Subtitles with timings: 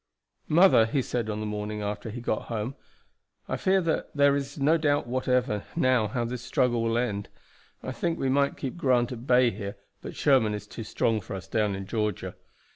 [0.47, 2.73] "Mother," he said on the morning after he got home,
[3.47, 7.29] "I fear that there is no doubt whatever now how this struggle will end.
[7.83, 11.35] I think we might keep Grant at bay here, but Sherman is too strong for
[11.35, 12.33] us down in Georgia.